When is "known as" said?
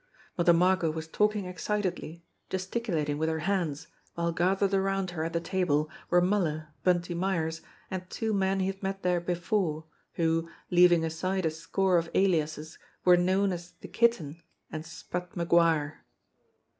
13.15-13.73